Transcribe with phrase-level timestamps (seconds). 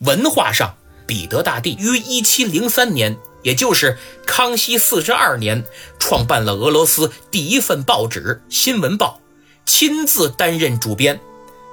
[0.00, 0.76] 文化上，
[1.06, 5.64] 彼得大帝于1703年，也就是康熙四十二年，
[5.98, 9.20] 创办了俄罗斯第一份报纸《新闻报》，
[9.68, 11.18] 亲自担任主编。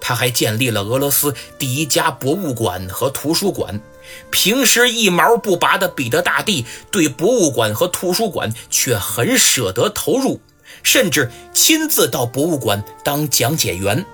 [0.00, 3.80] 他还建立了俄罗斯第一家博物馆和图书馆。
[4.30, 10.40] 平时一毛不拔的彼得大帝，对博物馆和图书馆却很舍得投入，
[10.82, 14.06] 甚至亲自到博物馆当讲解员。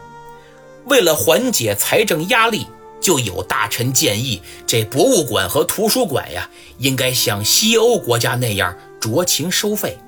[0.87, 2.67] 为了缓解财政压力。
[3.03, 9.99] 就有大臣建议，这博物馆和图书馆呀，应该像西欧国家那样酌情收费。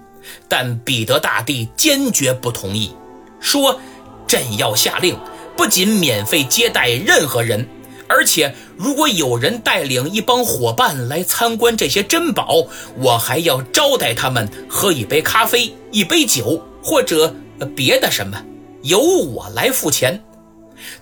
[0.49, 2.95] 但彼得大帝坚决不同意，
[3.41, 3.79] 说
[4.27, 5.19] ：“朕要下令，
[5.55, 7.69] 不仅免费接待任何人，
[8.09, 12.67] 而且如果有人带领一帮伙伴来参观这些珍宝，
[12.97, 17.35] 我还要招待他们喝一杯咖啡、一杯酒，或者
[17.77, 18.43] 别的什么，
[18.83, 20.23] 由我来付钱。”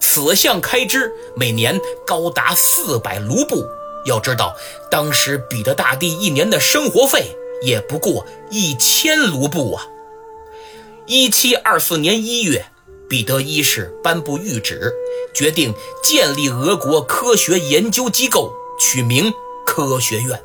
[0.00, 3.64] 此项开支每年高达四百卢布。
[4.04, 4.56] 要知道，
[4.90, 9.86] 当时彼得大帝一年的生活费也不过一千卢布啊。
[11.06, 12.66] 一七二四年一月，
[13.08, 14.92] 彼得一世颁布谕旨，
[15.32, 19.32] 决定建立俄国科学研究机构，取名
[19.64, 20.42] 科学院。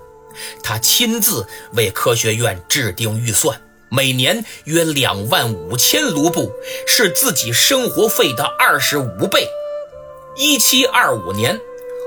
[0.61, 3.59] 他亲自为科学院制定预算。
[3.89, 6.51] 每年约两万五千卢布，
[6.85, 9.47] 是自己生活费的二十五倍。
[10.35, 11.59] 一七二五年，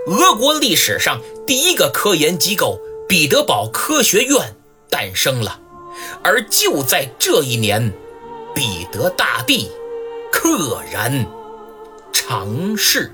[0.06, 4.54] 俄国历史上第一个科研机构——彼得堡科学院
[4.88, 5.58] 诞生了。
[6.22, 7.92] 而就在这一年，
[8.54, 9.70] 彼得大帝
[10.32, 11.26] 溘然
[12.12, 13.12] 长逝。